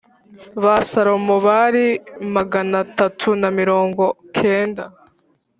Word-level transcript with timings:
Ba 0.63 0.75
Salomo 0.89 1.35
Bari 1.47 1.87
Magana 2.35 2.75
Atatu 2.85 3.27
Na 3.41 3.49
Mirongo 3.57 4.03
Kenda 4.35 4.83